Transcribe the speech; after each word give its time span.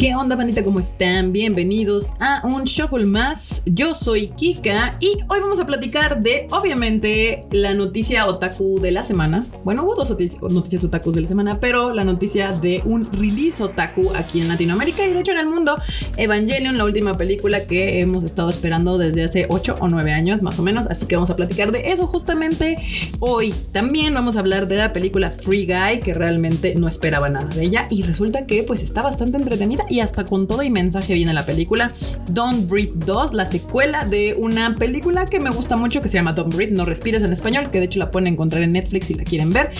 ¿Qué 0.00 0.14
onda, 0.14 0.34
panita? 0.34 0.64
¿Cómo 0.64 0.80
están? 0.80 1.30
Bienvenidos 1.30 2.14
a 2.20 2.40
un 2.46 2.64
shuffle 2.64 3.04
más. 3.04 3.62
Yo 3.66 3.92
soy 3.92 4.28
Kika 4.28 4.96
y 4.98 5.18
hoy 5.28 5.40
vamos 5.40 5.60
a 5.60 5.66
platicar 5.66 6.22
de, 6.22 6.48
obviamente, 6.52 7.44
la 7.50 7.74
noticia 7.74 8.24
otaku 8.24 8.80
de 8.80 8.92
la 8.92 9.02
semana. 9.02 9.44
Bueno, 9.62 9.84
hubo 9.84 9.94
dos 9.94 10.08
noticias 10.08 10.84
otaku 10.84 11.12
de 11.12 11.20
la 11.20 11.28
semana, 11.28 11.60
pero 11.60 11.92
la 11.92 12.02
noticia 12.02 12.50
de 12.52 12.80
un 12.86 13.12
release 13.12 13.62
otaku 13.62 14.12
aquí 14.14 14.40
en 14.40 14.48
Latinoamérica 14.48 15.06
y 15.06 15.12
de 15.12 15.20
hecho 15.20 15.32
en 15.32 15.38
el 15.40 15.48
mundo, 15.48 15.76
Evangelion, 16.16 16.78
la 16.78 16.86
última 16.86 17.18
película 17.18 17.66
que 17.66 18.00
hemos 18.00 18.24
estado 18.24 18.48
esperando 18.48 18.96
desde 18.96 19.24
hace 19.24 19.46
8 19.50 19.74
o 19.82 19.88
9 19.88 20.12
años 20.12 20.42
más 20.42 20.58
o 20.58 20.62
menos. 20.62 20.86
Así 20.86 21.04
que 21.04 21.16
vamos 21.16 21.28
a 21.28 21.36
platicar 21.36 21.72
de 21.72 21.90
eso 21.92 22.06
justamente 22.06 22.78
hoy. 23.18 23.52
También 23.72 24.14
vamos 24.14 24.36
a 24.36 24.38
hablar 24.38 24.66
de 24.66 24.76
la 24.76 24.94
película 24.94 25.28
Free 25.28 25.66
Guy, 25.66 26.00
que 26.00 26.14
realmente 26.14 26.74
no 26.76 26.88
esperaba 26.88 27.28
nada 27.28 27.48
de 27.54 27.64
ella 27.64 27.86
y 27.90 28.00
resulta 28.00 28.46
que 28.46 28.62
pues 28.62 28.82
está 28.82 29.02
bastante 29.02 29.36
entretenida 29.36 29.84
y 29.90 30.00
hasta 30.00 30.24
con 30.24 30.46
todo 30.46 30.62
y 30.62 30.70
mensaje 30.70 31.14
viene 31.14 31.32
la 31.32 31.44
película 31.44 31.92
Don't 32.30 32.68
Breathe 32.68 32.92
2, 33.04 33.32
la 33.32 33.46
secuela 33.46 34.04
de 34.06 34.34
una 34.38 34.74
película 34.74 35.24
que 35.24 35.40
me 35.40 35.50
gusta 35.50 35.76
mucho 35.76 36.00
que 36.00 36.08
se 36.08 36.14
llama 36.14 36.32
Don't 36.32 36.54
Breathe, 36.54 36.72
no 36.72 36.84
respires 36.84 37.22
en 37.22 37.32
español, 37.32 37.70
que 37.70 37.78
de 37.78 37.86
hecho 37.86 37.98
la 37.98 38.10
pueden 38.10 38.28
encontrar 38.28 38.62
en 38.62 38.72
Netflix 38.72 39.08
si 39.08 39.14
la 39.14 39.24
quieren 39.24 39.52
ver. 39.52 39.70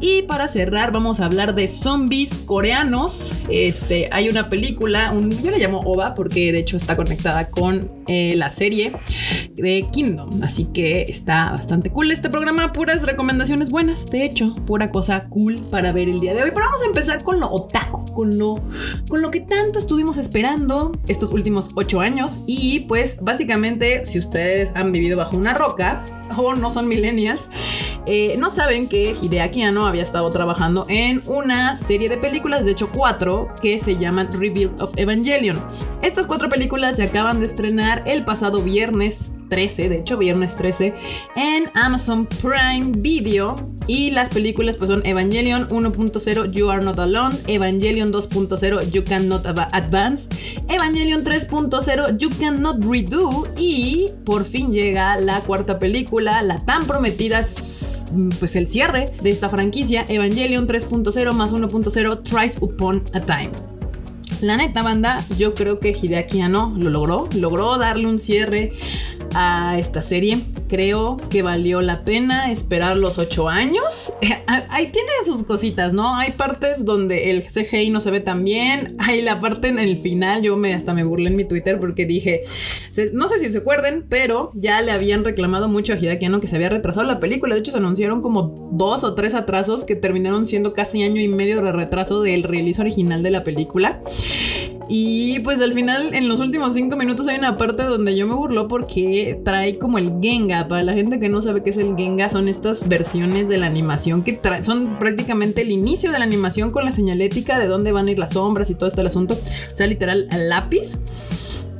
Y 0.00 0.22
para 0.22 0.48
cerrar 0.48 0.92
vamos 0.92 1.20
a 1.20 1.26
hablar 1.26 1.54
de 1.54 1.68
zombies 1.68 2.34
coreanos. 2.46 3.34
Este, 3.48 4.08
hay 4.10 4.28
una 4.28 4.48
película, 4.48 5.12
un, 5.12 5.30
yo 5.30 5.50
la 5.50 5.58
llamo 5.58 5.80
OVA 5.80 6.14
porque 6.14 6.52
de 6.52 6.58
hecho 6.58 6.76
está 6.76 6.96
conectada 6.96 7.48
con 7.48 7.80
eh, 8.08 8.34
la 8.36 8.50
serie 8.50 8.92
de 9.54 9.84
Kingdom, 9.92 10.30
así 10.42 10.66
que 10.72 11.02
está 11.02 11.50
bastante 11.50 11.90
cool 11.90 12.10
este 12.10 12.28
programa, 12.28 12.72
puras 12.72 13.02
recomendaciones 13.02 13.70
buenas, 13.70 14.06
de 14.06 14.24
hecho, 14.24 14.54
pura 14.66 14.90
cosa 14.90 15.26
cool 15.28 15.60
para 15.70 15.92
ver 15.92 16.10
el 16.10 16.20
día 16.20 16.32
de 16.32 16.42
hoy. 16.42 16.50
Pero 16.52 16.66
vamos 16.66 16.82
a 16.82 16.86
empezar 16.86 17.22
con 17.22 17.40
lo 17.40 17.50
otaku, 17.50 18.12
con 18.12 18.36
lo, 18.36 18.56
con 19.08 19.22
lo 19.22 19.30
que 19.30 19.40
estuvimos 19.60 20.18
esperando 20.18 20.92
estos 21.06 21.30
últimos 21.30 21.70
ocho 21.74 22.00
años. 22.00 22.44
Y 22.46 22.80
pues 22.80 23.18
básicamente, 23.20 24.04
si 24.04 24.18
ustedes 24.18 24.70
han 24.74 24.92
vivido 24.92 25.16
bajo 25.16 25.36
una 25.36 25.54
roca 25.54 26.00
o 26.36 26.54
no 26.54 26.70
son 26.70 26.88
millennials, 26.88 27.48
eh, 28.06 28.36
no 28.38 28.50
saben 28.50 28.88
que 28.88 29.14
Hideaki 29.20 29.62
Anno 29.62 29.86
había 29.86 30.02
estado 30.02 30.30
trabajando 30.30 30.86
en 30.88 31.22
una 31.26 31.76
serie 31.76 32.08
de 32.08 32.16
películas, 32.16 32.64
de 32.64 32.72
hecho 32.72 32.90
cuatro, 32.92 33.46
que 33.60 33.78
se 33.78 33.96
llaman 33.96 34.28
Rebuild 34.32 34.80
of 34.80 34.92
Evangelion. 34.96 35.62
Estas 36.02 36.26
cuatro 36.26 36.48
películas 36.48 36.96
se 36.96 37.04
acaban 37.04 37.40
de 37.40 37.46
estrenar 37.46 38.02
el 38.06 38.24
pasado 38.24 38.62
viernes 38.62 39.22
13, 39.50 39.90
de 39.90 39.98
hecho 39.98 40.16
viernes 40.16 40.54
13, 40.56 40.94
en 41.36 41.70
Amazon 41.74 42.26
Prime 42.26 42.92
Video. 42.96 43.54
Y 43.86 44.12
las 44.12 44.28
películas 44.28 44.76
pues 44.76 44.88
son 44.88 45.04
Evangelion 45.04 45.66
1.0 45.68 46.52
You 46.52 46.70
Are 46.70 46.84
Not 46.84 47.00
Alone, 47.00 47.36
Evangelion 47.48 48.12
2.0 48.12 48.92
You 48.92 49.02
Cannot 49.02 49.44
Advance, 49.46 50.28
Evangelion 50.68 51.24
3.0 51.24 52.16
You 52.16 52.30
Cannot 52.38 52.84
Redo 52.84 53.48
y 53.58 54.06
por 54.24 54.44
fin 54.44 54.70
llega 54.70 55.18
la 55.18 55.40
cuarta 55.40 55.80
película, 55.80 56.40
la 56.42 56.64
tan 56.64 56.86
prometida 56.86 57.42
pues 58.38 58.54
el 58.54 58.68
cierre 58.68 59.06
de 59.22 59.30
esta 59.30 59.48
franquicia, 59.48 60.04
Evangelion 60.08 60.68
3.0 60.68 61.32
más 61.32 61.52
1.0 61.52 62.22
Tries 62.22 62.58
Upon 62.60 63.02
a 63.12 63.20
Time. 63.20 63.50
La 64.42 64.56
neta, 64.56 64.82
banda, 64.82 65.22
yo 65.36 65.54
creo 65.54 65.80
que 65.80 65.90
Hideaki 65.90 66.40
Anno 66.40 66.72
lo 66.78 66.88
logró, 66.88 67.28
logró 67.34 67.76
darle 67.76 68.06
un 68.06 68.18
cierre 68.18 68.72
a 69.34 69.78
esta 69.78 70.02
serie. 70.02 70.38
Creo 70.68 71.16
que 71.30 71.42
valió 71.42 71.80
la 71.80 72.04
pena 72.04 72.50
esperar 72.50 72.96
los 72.96 73.18
ocho 73.18 73.48
años. 73.48 74.12
Ahí 74.46 74.90
tiene 74.90 75.10
sus 75.24 75.42
cositas, 75.42 75.92
¿no? 75.92 76.16
Hay 76.16 76.32
partes 76.32 76.84
donde 76.84 77.30
el 77.30 77.42
CGI 77.42 77.90
no 77.90 78.00
se 78.00 78.10
ve 78.10 78.20
tan 78.20 78.44
bien. 78.44 78.96
Hay 78.98 79.22
la 79.22 79.40
parte 79.40 79.68
en 79.68 79.78
el 79.78 79.98
final, 79.98 80.42
yo 80.42 80.56
me 80.56 80.74
hasta 80.74 80.94
me 80.94 81.04
burlé 81.04 81.28
en 81.28 81.36
mi 81.36 81.46
Twitter 81.46 81.78
porque 81.78 82.06
dije, 82.06 82.42
no 83.12 83.28
sé 83.28 83.38
si 83.38 83.50
se 83.50 83.58
acuerden, 83.58 84.06
pero 84.08 84.50
ya 84.54 84.80
le 84.82 84.90
habían 84.90 85.24
reclamado 85.24 85.68
mucho 85.68 85.92
a 85.92 85.96
Hideaki 85.96 86.26
Anno 86.26 86.40
que 86.40 86.48
se 86.48 86.56
había 86.56 86.68
retrasado 86.68 87.06
la 87.06 87.20
película. 87.20 87.54
De 87.54 87.60
hecho, 87.60 87.72
se 87.72 87.78
anunciaron 87.78 88.22
como 88.22 88.70
dos 88.72 89.04
o 89.04 89.14
tres 89.14 89.34
atrasos 89.34 89.84
que 89.84 89.96
terminaron 89.96 90.46
siendo 90.46 90.72
casi 90.72 91.02
año 91.02 91.20
y 91.20 91.28
medio 91.28 91.60
de 91.62 91.72
retraso 91.72 92.22
del 92.22 92.42
release 92.42 92.80
original 92.80 93.22
de 93.22 93.30
la 93.30 93.44
película. 93.44 94.00
Y 94.92 95.38
pues 95.38 95.60
al 95.60 95.72
final, 95.72 96.14
en 96.14 96.28
los 96.28 96.40
últimos 96.40 96.74
cinco 96.74 96.96
minutos 96.96 97.28
hay 97.28 97.38
una 97.38 97.54
parte 97.56 97.84
donde 97.84 98.16
yo 98.16 98.26
me 98.26 98.34
burlo 98.34 98.66
porque 98.66 99.40
trae 99.44 99.78
como 99.78 99.98
el 99.98 100.14
Genga. 100.20 100.66
Para 100.66 100.82
la 100.82 100.94
gente 100.94 101.20
que 101.20 101.28
no 101.28 101.40
sabe 101.40 101.62
qué 101.62 101.70
es 101.70 101.76
el 101.76 101.94
Genga, 101.96 102.28
son 102.28 102.48
estas 102.48 102.88
versiones 102.88 103.48
de 103.48 103.58
la 103.58 103.66
animación 103.66 104.24
que 104.24 104.40
son 104.62 104.98
prácticamente 104.98 105.62
el 105.62 105.70
inicio 105.70 106.10
de 106.10 106.18
la 106.18 106.24
animación 106.24 106.72
con 106.72 106.84
la 106.84 106.90
señalética 106.90 107.56
de 107.60 107.68
dónde 107.68 107.92
van 107.92 108.08
a 108.08 108.10
ir 108.10 108.18
las 108.18 108.32
sombras 108.32 108.68
y 108.68 108.74
todo 108.74 108.88
este 108.88 109.00
asunto. 109.02 109.34
O 109.34 109.76
sea, 109.76 109.86
literal, 109.86 110.26
al 110.28 110.48
lápiz. 110.48 110.98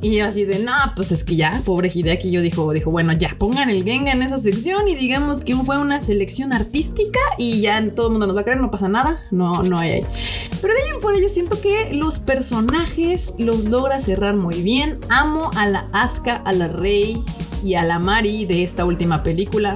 Y 0.01 0.19
así 0.19 0.45
de, 0.45 0.59
no, 0.59 0.73
pues 0.95 1.11
es 1.11 1.23
que 1.23 1.35
ya, 1.35 1.61
pobre 1.63 1.91
Hideaki, 1.93 2.31
yo 2.31 2.41
dijo, 2.41 2.73
dijo, 2.73 2.89
bueno, 2.89 3.13
ya, 3.13 3.35
pongan 3.37 3.69
el 3.69 3.83
Genga 3.83 4.11
en 4.11 4.23
esa 4.23 4.39
sección 4.39 4.87
y 4.87 4.95
digamos 4.95 5.43
que 5.43 5.55
fue 5.55 5.79
una 5.79 6.01
selección 6.01 6.53
artística 6.53 7.19
y 7.37 7.61
ya 7.61 7.87
todo 7.93 8.07
el 8.07 8.13
mundo 8.13 8.25
nos 8.25 8.35
va 8.35 8.41
a 8.41 8.43
creer, 8.43 8.59
no 8.59 8.71
pasa 8.71 8.87
nada, 8.87 9.23
no, 9.29 9.61
no 9.61 9.77
hay 9.77 9.91
ahí. 9.91 10.01
Pero 10.59 10.73
de 10.73 10.81
ahí 10.81 10.89
en 10.95 11.01
fuera 11.01 11.19
yo 11.19 11.29
siento 11.29 11.61
que 11.61 11.93
los 11.93 12.19
personajes 12.19 13.35
los 13.37 13.65
logra 13.65 13.99
cerrar 13.99 14.35
muy 14.35 14.61
bien. 14.63 14.99
Amo 15.09 15.51
a 15.55 15.67
la 15.67 15.87
Asuka, 15.91 16.37
a 16.37 16.51
la 16.51 16.67
Rey 16.67 17.21
y 17.63 17.75
a 17.75 17.83
la 17.83 17.99
Mari 17.99 18.45
de 18.45 18.63
esta 18.63 18.85
última 18.85 19.21
película. 19.21 19.75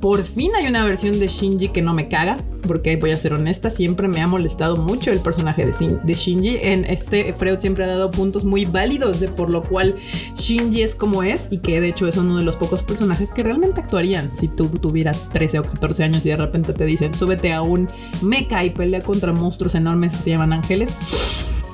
Por 0.00 0.22
fin 0.22 0.50
hay 0.56 0.66
una 0.66 0.84
versión 0.84 1.18
de 1.20 1.28
Shinji 1.28 1.68
que 1.68 1.82
no 1.82 1.94
me 1.94 2.08
caga, 2.08 2.36
porque 2.66 2.96
voy 2.96 3.10
a 3.10 3.16
ser 3.16 3.34
honesta, 3.34 3.70
siempre 3.70 4.08
me 4.08 4.20
ha 4.20 4.26
molestado 4.26 4.76
mucho 4.76 5.10
el 5.10 5.20
personaje 5.20 5.66
de, 5.66 6.14
Shinji. 6.14 6.58
En 6.62 6.84
este 6.84 7.32
Freud 7.34 7.58
siempre 7.58 7.84
ha 7.84 7.88
dado 7.88 8.10
puntos 8.10 8.44
muy 8.44 8.64
válidos 8.64 9.20
de 9.20 9.28
por 9.28 9.50
lo 9.50 9.62
cual 9.62 9.94
Shinji 10.36 10.82
es 10.82 10.94
como 10.94 11.22
es 11.22 11.48
y 11.50 11.58
que 11.58 11.80
de 11.80 11.88
hecho 11.88 12.06
es 12.06 12.16
uno 12.16 12.36
de 12.36 12.44
los 12.44 12.56
pocos 12.56 12.82
personajes 12.82 13.32
que 13.32 13.42
realmente 13.42 13.80
actuarían 13.80 14.30
si 14.34 14.48
tú 14.48 14.68
tuvieras 14.68 15.28
13 15.32 15.58
o 15.58 15.62
14 15.62 16.04
años 16.04 16.24
y 16.26 16.30
de 16.30 16.36
repente 16.36 16.72
te 16.72 16.84
dicen 16.84 17.14
súbete 17.14 17.52
a 17.52 17.62
un 17.62 17.86
mecha 18.22 18.64
y 18.64 18.70
pelea 18.70 19.02
contra 19.02 19.32
monstruos 19.32 19.74
enormes 19.74 20.12
que 20.12 20.18
se 20.18 20.30
llaman 20.30 20.52
ángeles. 20.52 20.94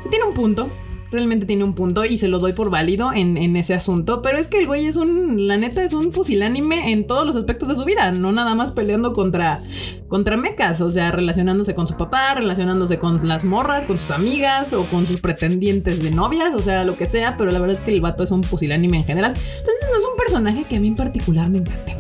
Tiene 0.09 0.25
un 0.25 0.35
punto, 0.35 0.63
realmente 1.11 1.47
tiene 1.47 1.65
un 1.65 1.75
punto 1.75 2.05
y 2.05 2.19
se 2.19 2.29
lo 2.29 2.39
doy 2.39 2.53
por 2.53 2.71
válido 2.71 3.13
en, 3.13 3.57
ese 3.57 3.75
asunto. 3.75 4.21
Pero 4.23 4.39
es 4.39 4.49
que 4.49 4.59
el 4.59 4.67
güey 4.67 4.87
es 4.87 4.97
un, 4.97 5.47
la 5.47 5.57
neta, 5.57 5.85
es 5.85 5.93
un 5.93 6.13
fusilánime 6.13 6.93
en 6.93 7.07
todos 7.07 7.27
los 7.27 7.37
aspectos 7.37 7.69
de 7.69 7.75
su 7.75 7.85
vida, 7.85 8.13
no 8.13 8.33
nada 8.33 8.55
más 8.55 8.73
peleando 8.73 9.13
contra, 9.13 9.59
contra 10.09 10.37
mecas, 10.37 10.81
o 10.81 10.91
sea, 10.91 11.11
relacionándose 11.11 11.75
con 11.75 11.89
su 11.89 11.97
papá, 11.97 12.35
relacionándose 12.35 12.99
con 12.99 13.27
las 13.27 13.45
morras, 13.45 13.85
con 13.85 13.99
sus 13.99 14.11
amigas 14.11 14.73
o 14.73 14.85
con 14.87 15.07
sus 15.07 15.21
pretendientes 15.21 16.03
de 16.03 16.11
novias, 16.11 16.55
o 16.55 16.61
sea, 16.61 16.85
lo 16.85 16.97
que 16.97 17.07
sea, 17.07 17.37
pero 17.37 17.51
la 17.51 17.59
verdad 17.59 17.77
es 17.77 17.83
que 17.83 17.93
el 17.93 18.01
vato 18.01 18.23
es 18.23 18.31
un 18.31 18.45
fusilánime 18.45 18.99
en 18.99 19.05
general. 19.05 19.33
Entonces 19.33 19.89
no 19.91 19.97
es 19.97 20.05
un 20.05 20.17
personaje 20.17 20.65
que 20.65 20.77
a 20.77 20.81
mí 20.81 20.89
en 20.89 20.97
particular 20.97 21.49
me 21.51 21.59
encante. 21.59 21.97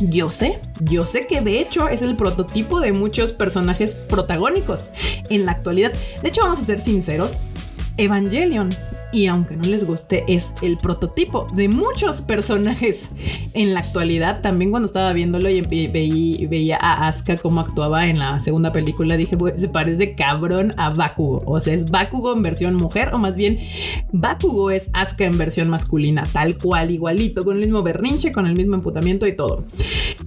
Yo 0.00 0.28
sé, 0.28 0.58
yo 0.80 1.06
sé 1.06 1.26
que 1.26 1.40
de 1.40 1.60
hecho 1.60 1.88
es 1.88 2.02
el 2.02 2.16
prototipo 2.16 2.80
de 2.80 2.92
muchos 2.92 3.32
personajes 3.32 3.94
protagónicos 3.94 4.90
en 5.30 5.46
la 5.46 5.52
actualidad. 5.52 5.92
De 6.20 6.28
hecho, 6.28 6.42
vamos 6.42 6.60
a 6.60 6.64
ser 6.64 6.80
sinceros, 6.80 7.38
Evangelion. 7.96 8.70
Y 9.14 9.28
aunque 9.28 9.56
no 9.56 9.62
les 9.68 9.86
guste, 9.86 10.24
es 10.26 10.54
el 10.60 10.76
prototipo 10.76 11.46
de 11.54 11.68
muchos 11.68 12.20
personajes 12.20 13.10
en 13.52 13.72
la 13.72 13.78
actualidad. 13.78 14.42
También 14.42 14.72
cuando 14.72 14.86
estaba 14.86 15.12
viéndolo 15.12 15.48
y 15.48 15.60
veía, 15.60 16.76
a 16.80 17.06
Asuka 17.06 17.36
cómo 17.36 17.60
actuaba 17.60 18.06
en 18.06 18.18
la 18.18 18.40
segunda 18.40 18.72
película, 18.72 19.16
dije, 19.16 19.38
se 19.54 19.68
parece 19.68 20.16
cabrón 20.16 20.72
a 20.76 20.90
Bakugo. 20.90 21.38
O 21.46 21.60
sea, 21.60 21.74
es 21.74 21.88
Bakugo 21.92 22.32
en 22.34 22.42
versión 22.42 22.74
mujer, 22.74 23.14
o 23.14 23.18
más 23.18 23.36
bien, 23.36 23.58
Bakugo 24.10 24.72
es 24.72 24.90
Asuka 24.92 25.26
en 25.26 25.38
versión 25.38 25.68
masculina, 25.68 26.24
tal 26.32 26.58
cual, 26.58 26.90
igualito, 26.90 27.44
con 27.44 27.56
el 27.56 27.62
mismo 27.62 27.84
berrinche, 27.84 28.32
con 28.32 28.46
el 28.46 28.56
mismo 28.56 28.74
emputamiento 28.74 29.28
y 29.28 29.36
todo. 29.36 29.58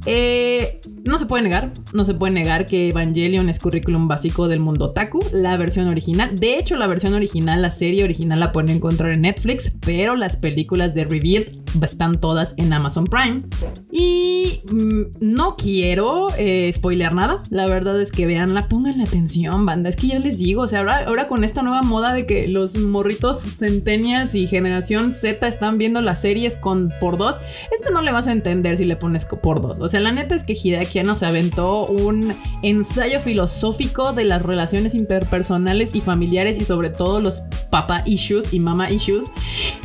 Eh, 0.05 0.79
no 1.03 1.17
se 1.17 1.25
puede 1.25 1.43
negar, 1.43 1.73
no 1.91 2.05
se 2.05 2.13
puede 2.13 2.33
negar 2.33 2.65
que 2.65 2.89
Evangelion 2.89 3.49
es 3.49 3.59
currículum 3.59 4.07
básico 4.07 4.47
del 4.47 4.61
mundo 4.61 4.85
otaku, 4.85 5.19
la 5.33 5.57
versión 5.57 5.89
original. 5.89 6.37
De 6.39 6.57
hecho, 6.57 6.77
la 6.77 6.87
versión 6.87 7.13
original, 7.13 7.61
la 7.61 7.71
serie 7.71 8.05
original 8.05 8.39
la 8.39 8.53
pueden 8.53 8.76
encontrar 8.77 9.13
en 9.13 9.21
Netflix, 9.21 9.71
pero 9.85 10.15
las 10.15 10.37
películas 10.37 10.95
de 10.95 11.03
Revealed 11.03 11.66
están 11.81 12.19
todas 12.19 12.53
en 12.57 12.73
Amazon 12.73 13.05
Prime. 13.05 13.43
Y 13.91 14.61
mm, 14.71 15.01
no 15.21 15.55
quiero 15.55 16.27
eh, 16.37 16.71
spoilear 16.73 17.13
nada, 17.13 17.41
la 17.49 17.67
verdad 17.67 17.99
es 18.01 18.11
que 18.11 18.27
veanla, 18.27 18.67
pongan 18.67 18.97
la 18.97 19.05
atención, 19.05 19.65
banda. 19.65 19.89
Es 19.89 19.95
que 19.95 20.07
ya 20.07 20.19
les 20.19 20.37
digo, 20.37 20.63
o 20.63 20.67
sea, 20.67 20.79
ahora, 20.79 21.03
ahora 21.07 21.27
con 21.27 21.43
esta 21.43 21.63
nueva 21.63 21.81
moda 21.81 22.13
de 22.13 22.25
que 22.25 22.47
los 22.47 22.75
morritos 22.75 23.39
centenias 23.39 24.35
y 24.35 24.47
generación 24.47 25.11
Z 25.11 25.47
están 25.47 25.77
viendo 25.77 26.01
las 26.01 26.21
series 26.21 26.55
con 26.57 26.93
por 26.99 27.17
dos, 27.17 27.39
este 27.77 27.91
no 27.91 28.01
le 28.01 28.11
vas 28.11 28.27
a 28.27 28.31
entender 28.31 28.77
si 28.77 28.85
le 28.85 28.95
pones 28.95 29.25
por 29.25 29.61
dos. 29.61 29.79
O 29.79 29.87
sea, 29.87 29.99
la 29.99 30.11
neta 30.11 30.35
es 30.35 30.43
que 30.43 30.53
Hideaki 30.53 31.03
nos 31.03 31.23
aventó 31.23 31.85
un 31.85 32.35
ensayo 32.63 33.19
filosófico 33.19 34.13
de 34.13 34.23
las 34.23 34.41
relaciones 34.41 34.95
interpersonales 34.95 35.95
y 35.95 36.01
familiares 36.01 36.57
y 36.59 36.65
sobre 36.65 36.89
todo 36.89 37.21
los 37.21 37.41
papa 37.69 38.03
issues 38.05 38.53
y 38.53 38.59
mama 38.59 38.91
issues 38.91 39.31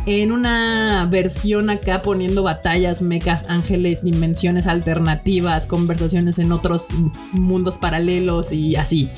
en 0.07 0.33
una 0.33 1.07
versión 1.11 1.71
acá 1.73 2.03
poniendo 2.03 2.43
batallas, 2.43 3.03
mecas, 3.03 3.45
ángeles, 3.49 4.03
dimensiones 4.03 4.67
alternativas, 4.67 5.67
conversaciones 5.67 6.39
en 6.39 6.53
otros 6.53 6.89
mundos 7.33 7.79
paralelos 7.79 8.53
y 8.53 8.77
así. 8.77 9.11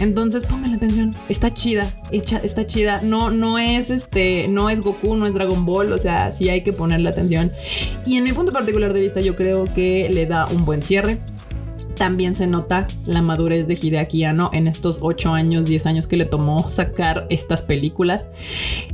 Entonces, 0.00 0.44
pónganle 0.44 0.76
atención. 0.76 1.14
Está 1.28 1.52
chida, 1.54 1.88
está 2.10 2.66
chida. 2.66 3.00
No, 3.02 3.30
no 3.30 3.58
es 3.58 3.90
este, 3.90 4.48
no 4.48 4.70
es 4.70 4.80
Goku, 4.80 5.16
no 5.16 5.26
es 5.26 5.34
Dragon 5.34 5.64
Ball. 5.64 5.92
O 5.92 5.98
sea, 5.98 6.32
sí 6.32 6.48
hay 6.48 6.62
que 6.62 6.72
ponerle 6.72 7.08
atención. 7.08 7.52
Y 8.06 8.16
en 8.16 8.24
mi 8.24 8.32
punto 8.32 8.52
particular 8.52 8.92
de 8.92 9.00
vista, 9.00 9.20
yo 9.20 9.36
creo 9.36 9.64
que 9.64 10.08
le 10.10 10.26
da 10.26 10.46
un 10.46 10.64
buen 10.64 10.82
cierre 10.82 11.20
también 12.02 12.34
se 12.34 12.48
nota 12.48 12.88
la 13.06 13.22
madurez 13.22 13.68
de 13.68 13.78
Hideaki 13.80 14.24
Anno 14.24 14.50
en 14.52 14.66
estos 14.66 14.98
8 15.02 15.34
años, 15.34 15.66
10 15.66 15.86
años 15.86 16.08
que 16.08 16.16
le 16.16 16.24
tomó 16.24 16.66
sacar 16.66 17.28
estas 17.30 17.62
películas. 17.62 18.26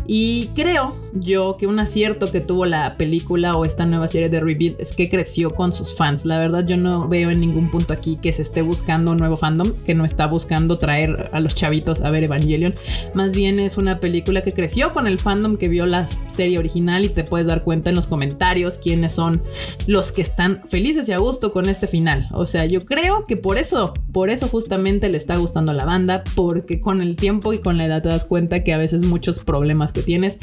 Y 0.07 0.51
creo 0.55 0.95
yo 1.15 1.57
que 1.57 1.67
un 1.67 1.79
acierto 1.79 2.31
que 2.31 2.43
tuvo 2.43 2.67
la 2.67 2.99
película 2.99 3.57
o 3.57 3.65
esta 3.65 3.87
nueva 3.87 4.09
serie 4.09 4.29
de 4.29 4.41
Rebuild 4.41 4.79
es 4.79 4.93
que 4.93 5.09
creció 5.09 5.55
con 5.55 5.73
sus 5.73 5.97
fans. 5.97 6.27
La 6.27 6.39
verdad 6.39 6.67
yo 6.67 6.77
no 6.77 7.09
veo 7.09 7.31
en 7.31 7.41
ningún 7.41 7.71
punto 7.71 7.95
aquí 7.95 8.19
que 8.21 8.31
se 8.31 8.43
esté 8.43 8.61
buscando 8.61 9.13
un 9.13 9.17
nuevo 9.17 9.37
fandom, 9.37 9.73
que 9.87 9.95
no 9.95 10.05
está 10.05 10.27
buscando 10.27 10.77
traer 10.77 11.31
a 11.33 11.41
los 11.41 11.55
chavitos 11.55 12.03
a 12.03 12.11
ver 12.11 12.25
Evangelion. 12.25 12.75
Más 13.15 13.35
bien 13.35 13.59
es 13.59 13.79
una 13.79 14.01
película 14.01 14.43
que 14.43 14.53
creció 14.53 14.93
con 14.93 15.07
el 15.07 15.19
fandom 15.19 15.57
que 15.57 15.69
vio 15.69 15.87
la 15.87 16.07
serie 16.07 16.59
original 16.59 17.07
y 17.07 17.09
te 17.09 17.25
puedes 17.25 17.47
dar 17.47 17.65
cuenta 17.65 17.89
en 17.89 17.97
los 17.97 18.07
comentarios 18.07 18.77
quiénes 18.77 19.15
son 19.15 19.41
los 19.87 20.13
que 20.13 20.21
están 20.21 20.63
felices 20.67 21.09
y 21.09 21.13
a 21.13 21.19
gusto 21.19 21.53
con 21.53 21.71
este 21.71 21.87
final. 21.87 22.29
O 22.35 22.45
sea, 22.45 22.67
yo 22.67 22.83
creo 22.83 22.98
que 23.27 23.37
por 23.37 23.59
eso, 23.59 23.95
por 24.13 24.31
eso 24.31 24.49
justamente 24.49 25.09
le 25.09 25.19
está 25.19 25.37
gustando 25.37 25.73
la 25.73 25.85
banda, 25.85 26.25
porque 26.35 26.81
con 26.81 27.01
el 27.01 27.17
tiempo 27.17 27.53
y 27.53 27.59
con 27.59 27.77
la 27.77 27.87
edad 27.87 28.03
te 28.03 28.09
das 28.09 28.25
cuenta 28.25 28.65
que 28.65 28.73
a 28.73 28.79
veces 28.79 29.05
muchos 29.05 29.41
problemas 29.41 29.93
que 29.93 30.03
tienes 30.03 30.39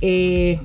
eh, 0.00 0.58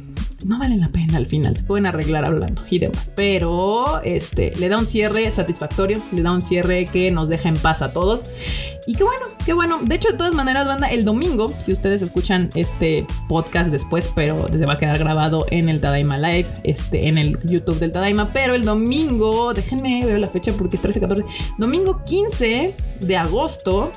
no 0.46 0.60
valen 0.60 0.82
la 0.82 0.90
pena 0.90 1.18
al 1.18 1.26
final, 1.26 1.56
se 1.56 1.64
pueden 1.64 1.86
arreglar 1.88 2.26
hablando 2.26 2.62
y 2.70 2.80
demás, 2.80 3.12
pero 3.16 4.02
este 4.04 4.54
le 4.56 4.70
da 4.70 4.78
un 4.78 4.86
cierre 4.86 5.32
satisfactorio, 5.32 6.02
le 6.12 6.22
da 6.22 6.32
un 6.32 6.42
cierre 6.42 6.86
que 6.86 7.12
nos 7.12 7.30
deja 7.30 7.50
en 7.50 7.58
paz 7.58 7.82
a 7.82 7.94
todos. 7.94 8.26
Y 8.88 8.94
qué 8.94 9.04
bueno, 9.04 9.35
qué 9.46 9.54
bueno. 9.54 9.80
De 9.84 9.96
hecho, 9.96 10.10
de 10.10 10.18
todas 10.18 10.34
maneras, 10.34 10.68
banda, 10.68 10.88
el 10.88 11.06
domingo, 11.06 11.54
si 11.60 11.72
ustedes 11.72 12.02
escuchan 12.02 12.50
este 12.56 13.06
podcast 13.30 13.72
después, 13.72 14.12
pero 14.14 14.48
se 14.52 14.66
va 14.66 14.74
a 14.74 14.78
quedar 14.78 14.98
grabado 14.98 15.46
en 15.52 15.70
el 15.70 15.80
Tadaima 15.80 16.18
Live, 16.18 16.48
este, 16.64 17.08
en 17.08 17.18
el 17.18 17.38
YouTube 17.44 17.80
del 17.80 17.92
Tadaima, 17.92 18.32
pero 18.34 18.56
el 18.56 18.66
domingo, 18.66 19.54
déjenme 19.54 20.06
ver 20.06 20.20
la 20.20 20.30
fecha 20.30 20.52
porque 20.54 20.76
es 20.78 20.82
13, 20.82 21.00
14, 21.00 21.24
domingo 21.58 22.04
15 22.06 22.76
de 23.02 23.18
agosto 23.18 23.92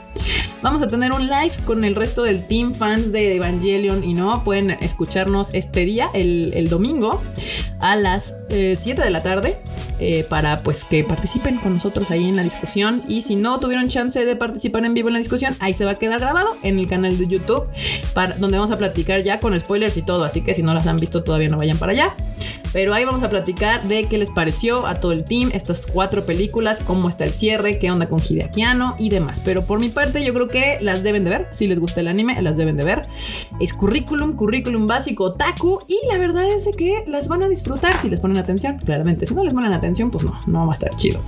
Vamos 0.62 0.82
a 0.82 0.88
tener 0.88 1.12
un 1.12 1.22
live 1.28 1.52
con 1.64 1.84
el 1.84 1.94
resto 1.94 2.22
del 2.22 2.46
team 2.48 2.74
fans 2.74 3.12
de 3.12 3.36
Evangelion 3.36 4.02
y 4.02 4.14
no 4.14 4.42
pueden 4.42 4.70
escucharnos 4.70 5.54
este 5.54 5.84
día, 5.84 6.10
el, 6.14 6.68
domingo, 6.68 7.22
a 7.80 7.94
las 7.94 8.34
7 8.48 8.90
eh, 8.90 9.04
de 9.04 9.10
la 9.10 9.22
tarde. 9.22 9.60
Eh, 10.00 10.24
para 10.28 10.58
pues 10.58 10.84
que 10.84 11.02
participen 11.02 11.58
con 11.58 11.74
nosotros 11.74 12.10
ahí 12.10 12.28
en 12.28 12.36
la 12.36 12.42
discusión. 12.42 13.02
Y 13.08 13.22
si 13.22 13.36
no 13.36 13.58
tuvieron 13.58 13.88
chance 13.88 14.24
de 14.24 14.36
participar 14.36 14.84
en 14.84 14.94
vivo 14.94 15.08
en 15.08 15.14
la 15.14 15.18
discusión 15.18 15.54
ahí 15.60 15.74
se 15.74 15.84
va 15.84 15.92
a 15.92 15.94
quedar 15.94 16.20
grabado 16.20 16.56
en 16.62 16.78
el 16.78 16.86
canal 16.86 17.18
de 17.18 17.26
YouTube 17.26 17.66
para, 18.14 18.36
donde 18.36 18.58
vamos 18.58 18.70
a 18.70 18.78
platicar 18.78 19.22
ya 19.22 19.40
con 19.40 19.58
spoilers 19.58 19.96
y 19.96 20.02
todo. 20.02 20.24
Así 20.24 20.42
que 20.42 20.54
si 20.54 20.62
no 20.62 20.72
las 20.74 20.86
han 20.86 20.98
visto 20.98 21.22
todavía 21.22 21.48
no 21.48 21.58
vayan 21.58 21.78
para 21.78 21.92
allá 21.92 22.16
pero 22.78 22.94
ahí 22.94 23.04
vamos 23.04 23.24
a 23.24 23.28
platicar 23.28 23.88
de 23.88 24.04
qué 24.04 24.18
les 24.18 24.30
pareció 24.30 24.86
a 24.86 24.94
todo 24.94 25.10
el 25.10 25.24
team 25.24 25.50
estas 25.52 25.84
cuatro 25.84 26.24
películas 26.24 26.80
cómo 26.80 27.08
está 27.08 27.24
el 27.24 27.32
cierre 27.32 27.80
qué 27.80 27.90
onda 27.90 28.06
con 28.06 28.20
Hideaki 28.20 28.62
y 29.00 29.08
demás 29.08 29.40
pero 29.44 29.66
por 29.66 29.80
mi 29.80 29.88
parte 29.88 30.24
yo 30.24 30.32
creo 30.32 30.46
que 30.46 30.78
las 30.80 31.02
deben 31.02 31.24
de 31.24 31.30
ver. 31.30 31.48
Si 31.50 31.66
les 31.66 31.80
gusta 31.80 32.00
el 32.00 32.08
anime, 32.08 32.40
las 32.42 32.56
deben 32.56 32.76
de 32.76 32.84
ver. 32.84 33.02
Es 33.60 33.72
currículum, 33.72 34.34
currículum 34.34 34.86
básico, 34.86 35.24
otaku. 35.24 35.78
Y 35.88 35.98
la 36.10 36.18
verdad 36.18 36.44
es 36.50 36.68
que 36.76 37.04
las 37.06 37.28
van 37.28 37.42
a 37.42 37.48
disfrutar 37.48 37.98
si 38.00 38.08
les 38.08 38.20
ponen 38.20 38.38
atención. 38.38 38.78
Claramente, 38.78 39.26
si 39.26 39.34
no 39.34 39.42
les 39.42 39.54
ponen 39.54 39.72
atención, 39.72 40.10
pues 40.10 40.24
no, 40.24 40.38
no 40.46 40.66
va 40.66 40.72
a 40.72 40.74
estar 40.74 40.94
chido. 40.96 41.20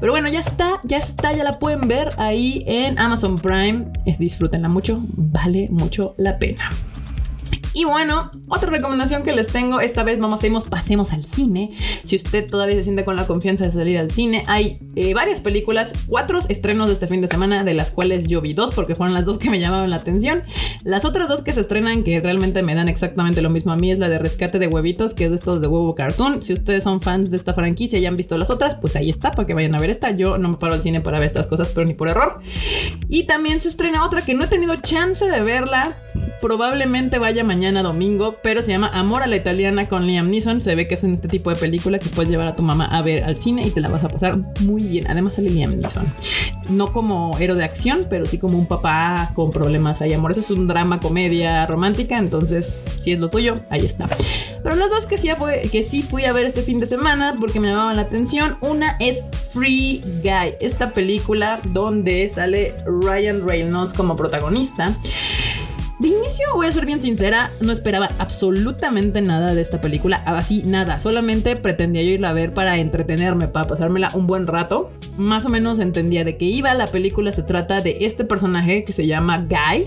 Pero 0.00 0.12
bueno, 0.12 0.28
ya 0.28 0.40
está, 0.40 0.80
ya 0.84 0.98
está, 0.98 1.32
ya 1.32 1.44
la 1.44 1.58
pueden 1.58 1.82
ver 1.82 2.08
ahí 2.18 2.64
en 2.66 2.98
Amazon 2.98 3.36
Prime. 3.38 3.86
Disfrútenla 4.18 4.68
mucho, 4.68 5.00
vale 5.14 5.66
mucho 5.70 6.14
la 6.18 6.34
pena. 6.36 6.70
Y 7.72 7.84
bueno, 7.84 8.30
otra 8.48 8.68
recomendación 8.68 9.22
que 9.22 9.32
les 9.32 9.48
tengo, 9.48 9.80
esta 9.80 10.02
vez 10.02 10.18
vamos 10.18 10.42
a 10.42 10.46
irnos, 10.46 10.64
pasemos 10.64 11.12
al 11.12 11.24
cine. 11.24 11.70
Si 12.02 12.16
usted 12.16 12.46
todavía 12.46 12.76
se 12.76 12.84
siente 12.84 13.04
con 13.04 13.16
la 13.16 13.26
confianza 13.26 13.64
de 13.64 13.70
salir 13.70 13.98
al 13.98 14.10
cine, 14.10 14.42
hay 14.48 14.76
eh, 14.96 15.14
varias 15.14 15.40
películas, 15.40 15.92
cuatro 16.06 16.40
estrenos 16.48 16.88
de 16.88 16.94
este 16.94 17.06
fin 17.06 17.20
de 17.20 17.28
semana, 17.28 17.62
de 17.62 17.74
las 17.74 17.90
cuales 17.90 18.26
yo 18.26 18.40
vi 18.40 18.54
dos 18.54 18.72
porque 18.72 18.94
fueron 18.94 19.14
las 19.14 19.24
dos 19.24 19.38
que 19.38 19.50
me 19.50 19.60
llamaban 19.60 19.90
la 19.90 19.96
atención. 19.96 20.42
Las 20.82 21.04
otras 21.04 21.28
dos 21.28 21.42
que 21.42 21.52
se 21.52 21.60
estrenan, 21.60 22.02
que 22.02 22.20
realmente 22.20 22.62
me 22.62 22.74
dan 22.74 22.88
exactamente 22.88 23.40
lo 23.40 23.50
mismo 23.50 23.72
a 23.72 23.76
mí, 23.76 23.92
es 23.92 23.98
la 23.98 24.08
de 24.08 24.18
Rescate 24.18 24.58
de 24.58 24.66
Huevitos, 24.66 25.14
que 25.14 25.24
es 25.24 25.30
de 25.30 25.36
estos 25.36 25.60
de 25.60 25.68
huevo 25.68 25.94
cartoon. 25.94 26.42
Si 26.42 26.52
ustedes 26.52 26.82
son 26.82 27.00
fans 27.00 27.30
de 27.30 27.36
esta 27.36 27.54
franquicia 27.54 27.98
y 27.98 28.06
han 28.06 28.16
visto 28.16 28.36
las 28.36 28.50
otras, 28.50 28.76
pues 28.80 28.96
ahí 28.96 29.10
está, 29.10 29.30
para 29.30 29.46
que 29.46 29.54
vayan 29.54 29.74
a 29.74 29.78
ver 29.78 29.90
esta. 29.90 30.10
Yo 30.10 30.38
no 30.38 30.48
me 30.48 30.56
paro 30.56 30.74
al 30.74 30.82
cine 30.82 31.00
para 31.00 31.18
ver 31.18 31.28
estas 31.28 31.46
cosas, 31.46 31.70
pero 31.74 31.86
ni 31.86 31.94
por 31.94 32.08
error. 32.08 32.40
Y 33.08 33.24
también 33.24 33.60
se 33.60 33.68
estrena 33.68 34.04
otra 34.04 34.22
que 34.22 34.34
no 34.34 34.44
he 34.44 34.48
tenido 34.48 34.74
chance 34.76 35.28
de 35.28 35.40
verla. 35.40 35.96
Probablemente 36.40 37.18
vaya 37.18 37.44
mañana 37.44 37.82
domingo, 37.82 38.38
pero 38.42 38.62
se 38.62 38.72
llama 38.72 38.88
Amor 38.88 39.22
a 39.22 39.26
la 39.26 39.36
Italiana 39.36 39.88
con 39.88 40.06
Liam 40.06 40.30
Neeson. 40.30 40.62
Se 40.62 40.74
ve 40.74 40.88
que 40.88 40.94
es 40.94 41.04
en 41.04 41.12
este 41.12 41.28
tipo 41.28 41.50
de 41.50 41.56
película 41.56 41.98
que 41.98 42.08
puedes 42.08 42.30
llevar 42.30 42.48
a 42.48 42.56
tu 42.56 42.62
mamá 42.62 42.86
a 42.86 43.02
ver 43.02 43.24
al 43.24 43.36
cine 43.36 43.66
y 43.66 43.70
te 43.70 43.80
la 43.80 43.88
vas 43.88 44.04
a 44.04 44.08
pasar 44.08 44.38
muy 44.60 44.82
bien. 44.84 45.06
Además 45.10 45.34
sale 45.34 45.50
Liam 45.50 45.70
Neeson. 45.70 46.12
No 46.70 46.92
como 46.92 47.36
héroe 47.38 47.56
de 47.56 47.64
acción, 47.64 48.00
pero 48.08 48.24
sí 48.24 48.38
como 48.38 48.58
un 48.58 48.66
papá 48.66 49.32
con 49.34 49.50
problemas 49.50 50.00
ahí. 50.00 50.12
Amor, 50.14 50.32
eso 50.32 50.40
es 50.40 50.50
un 50.50 50.66
drama, 50.66 50.98
comedia 50.98 51.66
romántica. 51.66 52.16
Entonces, 52.16 52.78
si 53.00 53.12
es 53.12 53.20
lo 53.20 53.28
tuyo, 53.28 53.54
ahí 53.68 53.84
está. 53.84 54.08
Pero 54.62 54.76
las 54.76 54.90
dos 54.90 55.06
que 55.06 55.18
sí, 55.18 55.28
fue, 55.38 55.62
que 55.70 55.84
sí 55.84 56.02
fui 56.02 56.24
a 56.24 56.32
ver 56.32 56.46
este 56.46 56.62
fin 56.62 56.78
de 56.78 56.86
semana 56.86 57.34
porque 57.38 57.60
me 57.60 57.68
llamaban 57.68 57.96
la 57.96 58.02
atención. 58.02 58.56
Una 58.60 58.96
es 58.98 59.24
Free 59.52 60.00
Guy, 60.22 60.54
esta 60.60 60.92
película 60.92 61.60
donde 61.64 62.28
sale 62.28 62.74
Ryan 62.86 63.46
Reynolds 63.46 63.92
como 63.92 64.16
protagonista. 64.16 64.94
De 66.00 66.08
inicio, 66.08 66.46
voy 66.54 66.66
a 66.66 66.72
ser 66.72 66.86
bien 66.86 67.02
sincera, 67.02 67.50
no 67.60 67.72
esperaba 67.72 68.08
absolutamente 68.18 69.20
nada 69.20 69.54
de 69.54 69.60
esta 69.60 69.82
película, 69.82 70.16
así 70.24 70.62
nada, 70.64 70.98
solamente 70.98 71.56
pretendía 71.56 72.02
yo 72.02 72.08
irla 72.08 72.30
a 72.30 72.32
ver 72.32 72.54
para 72.54 72.78
entretenerme, 72.78 73.48
para 73.48 73.66
pasármela 73.66 74.08
un 74.14 74.26
buen 74.26 74.46
rato. 74.46 74.90
Más 75.18 75.44
o 75.44 75.50
menos 75.50 75.78
entendía 75.78 76.24
de 76.24 76.38
qué 76.38 76.46
iba. 76.46 76.72
La 76.72 76.86
película 76.86 77.32
se 77.32 77.42
trata 77.42 77.82
de 77.82 77.98
este 78.00 78.24
personaje 78.24 78.82
que 78.82 78.94
se 78.94 79.06
llama 79.06 79.46
Guy, 79.46 79.84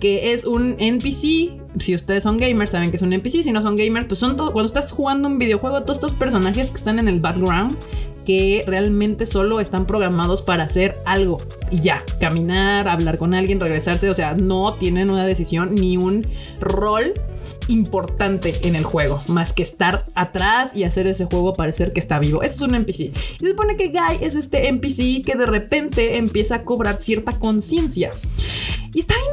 que 0.00 0.32
es 0.32 0.44
un 0.46 0.76
NPC 0.78 1.60
si 1.78 1.94
ustedes 1.94 2.22
son 2.22 2.36
gamers, 2.36 2.70
saben 2.70 2.90
que 2.90 2.96
es 2.96 3.02
un 3.02 3.12
NPC. 3.12 3.42
Si 3.42 3.52
no 3.52 3.62
son 3.62 3.76
gamers, 3.76 4.06
pues 4.06 4.20
son 4.20 4.36
todo. 4.36 4.52
Cuando 4.52 4.66
estás 4.66 4.92
jugando 4.92 5.28
un 5.28 5.38
videojuego, 5.38 5.82
todos 5.82 5.96
estos 5.96 6.12
personajes 6.12 6.70
que 6.70 6.76
están 6.76 6.98
en 6.98 7.08
el 7.08 7.20
background 7.20 7.76
que 8.24 8.64
realmente 8.66 9.26
solo 9.26 9.60
están 9.60 9.86
programados 9.86 10.42
para 10.42 10.64
hacer 10.64 10.98
algo 11.04 11.38
y 11.70 11.80
ya, 11.80 12.04
caminar, 12.20 12.88
hablar 12.88 13.18
con 13.18 13.34
alguien, 13.34 13.60
regresarse, 13.60 14.10
o 14.10 14.14
sea, 14.14 14.34
no 14.34 14.74
tienen 14.74 15.10
una 15.10 15.24
decisión 15.24 15.74
ni 15.74 15.96
un 15.96 16.26
rol 16.60 17.14
importante 17.68 18.54
en 18.62 18.76
el 18.76 18.84
juego, 18.84 19.20
más 19.28 19.52
que 19.52 19.62
estar 19.62 20.06
atrás 20.14 20.72
y 20.74 20.84
hacer 20.84 21.06
ese 21.06 21.26
juego 21.26 21.52
parecer 21.52 21.92
que 21.92 22.00
está 22.00 22.18
vivo. 22.18 22.42
Eso 22.42 22.56
es 22.56 22.62
un 22.62 22.74
NPC. 22.74 23.00
Y 23.00 23.12
se 23.40 23.50
supone 23.50 23.76
que 23.76 23.88
Guy 23.88 24.18
es 24.20 24.34
este 24.34 24.68
NPC 24.68 25.24
que 25.24 25.34
de 25.36 25.46
repente 25.46 26.16
empieza 26.16 26.56
a 26.56 26.60
cobrar 26.60 26.96
cierta 26.96 27.38
conciencia. 27.38 28.10
Y 28.94 29.00
está 29.00 29.14
bien 29.14 29.31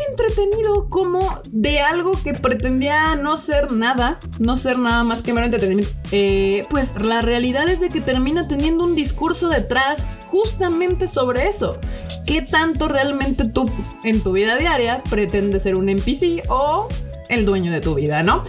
como 0.89 1.39
de 1.51 1.79
algo 1.79 2.11
que 2.23 2.33
pretendía 2.33 3.15
no 3.15 3.37
ser 3.37 3.71
nada, 3.71 4.19
no 4.39 4.57
ser 4.57 4.77
nada 4.77 5.03
más 5.03 5.21
que 5.21 5.33
mero 5.33 5.45
entretenimiento. 5.45 5.91
Eh, 6.11 6.63
pues 6.69 6.99
la 7.01 7.21
realidad 7.21 7.67
es 7.69 7.79
de 7.79 7.89
que 7.89 8.01
termina 8.01 8.47
teniendo 8.47 8.83
un 8.83 8.95
discurso 8.95 9.49
detrás 9.49 10.05
justamente 10.27 11.07
sobre 11.07 11.47
eso. 11.47 11.79
¿Qué 12.25 12.41
tanto 12.41 12.87
realmente 12.87 13.45
tú 13.47 13.69
en 14.03 14.21
tu 14.21 14.33
vida 14.33 14.57
diaria 14.57 15.01
pretendes 15.09 15.63
ser 15.63 15.75
un 15.75 15.89
NPC 15.89 16.43
o 16.49 16.87
el 17.29 17.45
dueño 17.45 17.71
de 17.71 17.79
tu 17.79 17.95
vida, 17.95 18.23
¿no? 18.23 18.43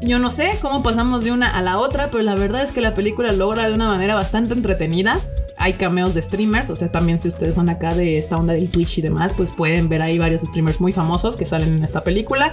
Yo 0.00 0.18
no 0.18 0.30
sé 0.30 0.52
cómo 0.62 0.82
pasamos 0.82 1.24
de 1.24 1.32
una 1.32 1.56
a 1.56 1.62
la 1.62 1.78
otra, 1.78 2.10
pero 2.10 2.22
la 2.22 2.34
verdad 2.34 2.62
es 2.62 2.72
que 2.72 2.80
la 2.80 2.94
película 2.94 3.32
logra 3.32 3.66
de 3.68 3.74
una 3.74 3.88
manera 3.88 4.14
bastante 4.14 4.54
entretenida. 4.54 5.18
Hay 5.56 5.74
cameos 5.74 6.14
de 6.14 6.22
streamers, 6.22 6.70
o 6.70 6.76
sea, 6.76 6.90
también 6.90 7.18
si 7.18 7.28
ustedes 7.28 7.54
son 7.54 7.68
acá 7.68 7.94
de 7.94 8.18
esta 8.18 8.36
onda 8.36 8.54
del 8.54 8.68
Twitch 8.70 8.98
y 8.98 9.02
demás, 9.02 9.32
pues 9.34 9.50
pueden 9.50 9.88
ver 9.88 10.02
ahí 10.02 10.18
varios 10.18 10.42
streamers 10.42 10.80
muy 10.80 10.92
famosos 10.92 11.36
que 11.36 11.46
salen 11.46 11.74
en 11.74 11.84
esta 11.84 12.04
película. 12.04 12.50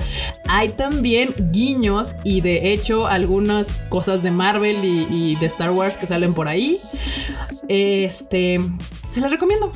Hay 0.47 0.69
también 0.69 1.33
guiños 1.51 2.15
y 2.23 2.41
de 2.41 2.73
hecho 2.73 3.07
algunas 3.07 3.83
cosas 3.89 4.23
de 4.23 4.31
Marvel 4.31 4.83
y, 4.83 5.35
de 5.35 5.45
Star 5.45 5.71
Wars 5.71 5.97
que 5.97 6.07
salen 6.07 6.33
por 6.33 6.47
ahí. 6.47 6.81
Este, 7.67 8.59
se 9.11 9.21
las 9.21 9.31
recomiendo 9.31 9.71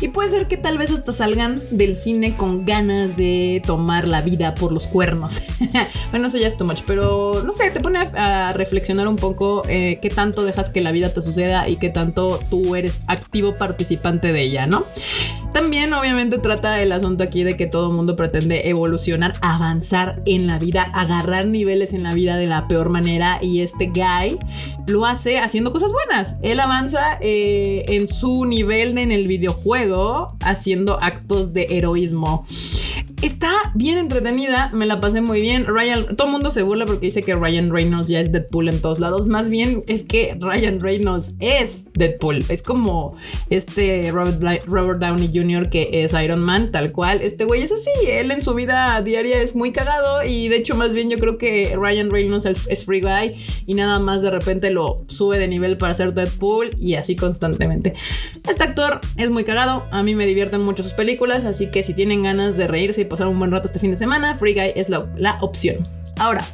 Y 0.00 0.08
puede 0.08 0.28
ser 0.30 0.48
que 0.48 0.56
tal 0.56 0.78
vez 0.78 0.90
hasta 0.90 1.12
salgan 1.12 1.60
del 1.70 1.96
cine 1.96 2.36
con 2.36 2.64
ganas 2.64 3.16
de 3.16 3.62
tomar 3.66 4.06
la 4.06 4.22
vida 4.22 4.54
por 4.54 4.72
los 4.72 4.86
cuernos. 4.86 5.42
bueno, 6.10 6.26
eso 6.26 6.38
ya 6.38 6.46
es 6.46 6.56
too 6.56 6.66
much, 6.66 6.82
pero 6.86 7.42
no 7.44 7.52
sé, 7.52 7.70
te 7.70 7.80
pone 7.80 7.98
a, 7.98 8.52
reflexionar 8.52 9.08
un 9.08 9.16
poco 9.16 9.62
eh, 9.68 9.98
qué 10.00 10.10
tanto 10.10 10.44
dejas 10.44 10.70
que 10.70 10.80
la 10.80 10.92
vida 10.92 11.08
te 11.12 11.22
suceda 11.22 11.68
y 11.68 11.76
qué 11.76 11.90
tanto 11.90 12.38
tú 12.50 12.76
eres 12.76 13.00
activo 13.06 13.56
participante 13.56 14.32
de 14.32 14.42
ella, 14.42 14.66
¿no? 14.66 14.84
También 15.52 15.92
obviamente 15.94 16.38
trata 16.38 16.82
el 16.82 16.90
asunto 16.92 17.22
aquí 17.22 17.44
de 17.44 17.56
que 17.56 17.66
todo 17.66 17.90
el 17.90 17.96
mundo 17.96 18.16
pretende 18.16 18.68
evolucionar, 18.68 19.32
avanzar 19.40 20.20
en 20.26 20.46
la 20.46 20.58
vida, 20.58 20.82
agarrar 20.94 21.46
niveles 21.46 21.92
en 21.92 22.02
la 22.02 22.12
vida 22.12 22.36
de 22.36 22.46
la 22.46 22.66
peor 22.66 22.90
manera 22.90 23.38
y 23.40 23.60
este 23.60 23.86
guy 23.86 24.38
lo 24.86 25.06
hace 25.06 25.38
haciendo 25.38 25.72
cosas 25.72 25.92
buenas. 25.92 26.36
Él 26.42 26.58
avanza 26.58 27.18
eh, 27.20 27.84
en 27.88 28.08
su 28.08 28.44
nivel 28.44 28.98
en 28.98 29.12
el 29.12 29.28
videojuego 29.28 29.63
haciendo 30.44 31.02
actos 31.02 31.52
de 31.52 31.66
heroísmo. 31.70 32.46
Está 33.24 33.72
bien 33.74 33.96
entretenida, 33.96 34.68
me 34.74 34.84
la 34.84 35.00
pasé 35.00 35.22
muy 35.22 35.40
bien. 35.40 35.64
Ryan, 35.64 36.14
todo 36.14 36.26
el 36.26 36.32
mundo 36.32 36.50
se 36.50 36.62
burla 36.62 36.84
porque 36.84 37.06
dice 37.06 37.22
que 37.22 37.34
Ryan 37.34 37.70
Reynolds 37.70 38.08
ya 38.08 38.20
es 38.20 38.30
Deadpool 38.30 38.68
en 38.68 38.82
todos 38.82 39.00
lados. 39.00 39.28
Más 39.28 39.48
bien 39.48 39.82
es 39.88 40.02
que 40.02 40.36
Ryan 40.38 40.78
Reynolds 40.78 41.34
es 41.40 41.86
Deadpool. 41.94 42.44
Es 42.50 42.62
como 42.62 43.16
este 43.48 44.10
Robert, 44.12 45.00
Downey 45.00 45.30
Jr. 45.32 45.70
que 45.70 45.88
es 45.90 46.12
Iron 46.12 46.42
Man, 46.42 46.70
tal 46.70 46.92
cual. 46.92 47.22
Este 47.22 47.46
güey 47.46 47.62
es 47.62 47.72
así. 47.72 47.88
Él 48.06 48.30
en 48.30 48.42
su 48.42 48.52
vida 48.52 49.00
diaria 49.00 49.40
es 49.40 49.56
muy 49.56 49.72
cagado 49.72 50.22
y 50.22 50.48
de 50.48 50.56
hecho 50.56 50.74
más 50.74 50.92
bien 50.92 51.08
yo 51.08 51.16
creo 51.16 51.38
que 51.38 51.74
Ryan 51.80 52.10
Reynolds 52.10 52.44
es 52.44 52.84
Free 52.84 53.00
Guy 53.00 53.42
y 53.64 53.72
nada 53.72 54.00
más 54.00 54.20
de 54.20 54.28
repente 54.28 54.68
lo 54.68 54.98
sube 55.08 55.38
de 55.38 55.48
nivel 55.48 55.78
para 55.78 55.94
ser 55.94 56.12
Deadpool 56.12 56.76
y 56.78 56.96
así 56.96 57.16
constantemente. 57.16 57.94
Este 58.46 58.62
actor 58.62 59.00
es 59.16 59.30
muy 59.30 59.44
cagado. 59.44 59.86
A 59.92 60.02
mí 60.02 60.14
me 60.14 60.26
divierten 60.26 60.60
mucho 60.60 60.82
sus 60.82 60.92
películas, 60.92 61.46
así 61.46 61.70
que 61.70 61.82
si 61.82 61.94
tienen 61.94 62.22
ganas 62.22 62.58
de 62.58 62.66
reírse 62.66 63.00
y 63.00 63.13
pasar 63.14 63.28
un 63.28 63.38
buen 63.38 63.52
rato 63.52 63.68
este 63.68 63.78
fin 63.78 63.92
de 63.92 63.96
semana, 63.96 64.34
Free 64.34 64.54
Guy 64.54 64.72
es 64.74 64.88
la, 64.88 65.38
opción. 65.40 65.86
Ahora, 66.18 66.44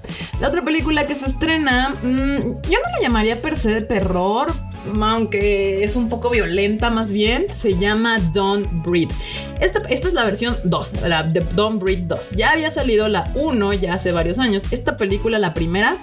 la 0.41 0.49
otra 0.49 0.63
película 0.63 1.07
que 1.07 1.15
se 1.15 1.27
estrena, 1.27 1.95
mm, 2.03 2.39
yo 2.69 2.79
no 2.79 2.93
la 2.97 3.01
llamaría 3.01 3.41
per 3.41 3.59
se 3.59 3.73
de 3.73 3.83
terror, 3.83 4.53
aunque 5.01 5.83
es 5.83 5.97
un 5.97 6.09
poco 6.09 6.29
violenta 6.29 6.91
más 6.91 7.13
bien, 7.13 7.47
se 7.53 7.79
llama 7.79 8.19
Don't 8.35 8.69
Breathe. 8.85 9.15
Esta, 9.61 9.81
esta 9.89 10.09
es 10.09 10.15
la 10.15 10.25
versión 10.25 10.57
2, 10.65 11.03
la 11.09 11.23
de 11.23 11.41
Don't 11.55 11.83
Breathe 11.83 12.05
2. 12.07 12.33
Ya 12.33 12.51
había 12.51 12.71
salido 12.71 13.09
la 13.09 13.31
1 13.35 13.73
ya 13.75 13.95
hace 13.95 14.13
varios 14.13 14.39
años. 14.39 14.63
Esta 14.71 14.97
película, 14.97 15.39
la 15.39 15.55
primera, 15.55 15.99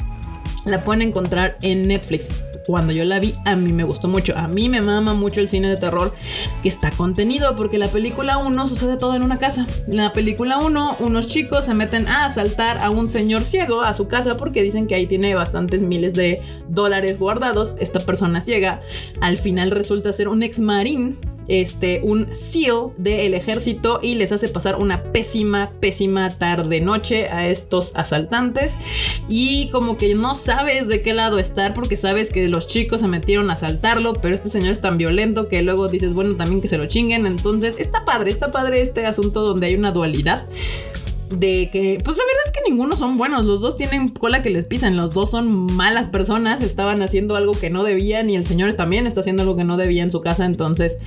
la 0.65 0.83
pueden 0.83 1.03
encontrar 1.03 1.55
en 1.61 1.87
Netflix 1.87 2.46
cuando 2.67 2.91
yo 2.91 3.05
la 3.05 3.19
vi, 3.19 3.33
a 3.45 3.55
mí 3.55 3.71
me 3.71 3.85
gustó 3.85 4.09
mucho. 4.09 4.37
A 4.37 4.49
mí 4.49 4.67
me 4.67 4.81
mama 4.81 5.13
mucho 5.13 5.39
el 5.39 5.47
cine 5.47 5.69
de 5.69 5.77
terror 5.77 6.13
que 6.61 6.67
está 6.67 6.91
contenido, 6.91 7.55
porque 7.55 7.77
la 7.77 7.87
película 7.87 8.37
1 8.39 8.67
sucede 8.67 8.97
todo 8.97 9.15
en 9.15 9.23
una 9.23 9.39
casa. 9.39 9.65
En 9.87 9.95
la 9.95 10.11
película 10.11 10.57
1, 10.57 10.97
unos 10.99 11.27
chicos 11.27 11.63
se 11.63 11.73
meten 11.73 12.07
a 12.07 12.25
asaltar 12.25 12.79
a 12.79 12.89
un 12.89 13.07
señor 13.07 13.45
ciego 13.45 13.83
a 13.83 13.93
su 13.93 14.07
casa 14.09 14.35
porque 14.35 14.61
dicen 14.61 14.85
que 14.85 14.95
ahí 14.95 15.07
tiene 15.07 15.33
bastantes 15.33 15.81
miles 15.81 16.13
de 16.13 16.41
dólares 16.67 17.17
guardados. 17.19 17.77
Esta 17.79 18.01
persona 18.01 18.41
ciega 18.41 18.81
al 19.21 19.37
final 19.37 19.71
resulta 19.71 20.11
ser 20.11 20.27
un 20.27 20.43
ex 20.43 20.59
marín 20.59 21.17
este, 21.47 22.01
un 22.03 22.35
SEAL 22.35 22.91
del 22.97 23.33
ejército 23.33 23.99
y 24.01 24.15
les 24.15 24.31
hace 24.31 24.49
pasar 24.49 24.75
una 24.77 25.03
pésima, 25.03 25.71
pésima 25.79 26.29
tarde-noche 26.29 27.27
a 27.29 27.47
estos 27.47 27.91
asaltantes. 27.95 28.77
Y 29.29 29.69
como 29.69 29.97
que 29.97 30.15
no 30.15 30.35
sabes 30.35 30.87
de 30.87 31.01
qué 31.01 31.13
lado 31.13 31.39
estar 31.39 31.73
porque 31.73 31.97
sabes 31.97 32.31
que 32.31 32.47
los 32.47 32.67
chicos 32.67 33.01
se 33.01 33.07
metieron 33.07 33.49
a 33.49 33.53
asaltarlo, 33.53 34.13
pero 34.13 34.35
este 34.35 34.49
señor 34.49 34.71
es 34.71 34.81
tan 34.81 34.97
violento 34.97 35.47
que 35.47 35.61
luego 35.61 35.87
dices, 35.87 36.13
bueno, 36.13 36.35
también 36.35 36.61
que 36.61 36.67
se 36.67 36.77
lo 36.77 36.87
chinguen. 36.87 37.25
Entonces, 37.25 37.75
está 37.77 38.05
padre, 38.05 38.31
está 38.31 38.51
padre 38.51 38.81
este 38.81 39.05
asunto 39.05 39.41
donde 39.41 39.67
hay 39.67 39.75
una 39.75 39.91
dualidad 39.91 40.45
de 41.29 41.69
que, 41.71 41.99
pues 42.03 42.17
la 42.17 42.23
verdad 42.23 42.41
es 42.45 42.51
que 42.51 42.69
ninguno 42.69 42.95
son 42.95 43.17
buenos, 43.17 43.45
los 43.45 43.61
dos 43.61 43.75
tienen 43.75 44.09
cola 44.09 44.41
que 44.41 44.49
les 44.49 44.65
pisan, 44.65 44.95
los 44.95 45.13
dos 45.13 45.31
son 45.31 45.73
malas 45.75 46.07
personas, 46.07 46.61
estaban 46.61 47.01
haciendo 47.01 47.35
algo 47.35 47.53
que 47.53 47.69
no 47.69 47.83
debían 47.83 48.29
y 48.29 48.35
el 48.35 48.45
señor 48.45 48.73
también 48.73 49.07
está 49.07 49.21
haciendo 49.21 49.43
algo 49.43 49.55
que 49.55 49.63
no 49.63 49.77
debía 49.77 50.03
en 50.03 50.11
su 50.11 50.21
casa, 50.21 50.45
entonces 50.45 50.97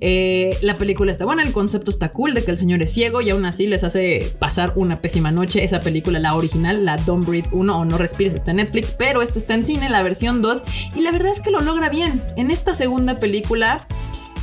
eh, 0.00 0.56
la 0.62 0.74
película 0.74 1.12
está 1.12 1.24
buena, 1.24 1.42
el 1.42 1.52
concepto 1.52 1.90
está 1.90 2.10
cool 2.10 2.34
de 2.34 2.44
que 2.44 2.50
el 2.50 2.58
señor 2.58 2.82
es 2.82 2.92
ciego 2.92 3.20
y 3.20 3.30
aún 3.30 3.44
así 3.44 3.66
les 3.66 3.84
hace 3.84 4.30
pasar 4.38 4.72
una 4.76 5.00
pésima 5.00 5.30
noche, 5.30 5.64
esa 5.64 5.80
película, 5.80 6.18
la 6.18 6.34
original, 6.34 6.84
la 6.84 6.96
Don't 6.98 7.26
Breathe 7.26 7.48
1 7.52 7.76
o 7.76 7.84
No 7.84 7.98
Respires 7.98 8.34
está 8.34 8.50
en 8.50 8.58
Netflix, 8.58 8.94
pero 8.98 9.22
esta 9.22 9.38
está 9.38 9.54
en 9.54 9.64
cine, 9.64 9.88
la 9.88 10.02
versión 10.02 10.42
2, 10.42 10.62
y 10.96 11.02
la 11.02 11.12
verdad 11.12 11.32
es 11.32 11.40
que 11.40 11.50
lo 11.50 11.60
logra 11.60 11.88
bien, 11.88 12.22
en 12.36 12.50
esta 12.50 12.74
segunda 12.74 13.18
película 13.18 13.86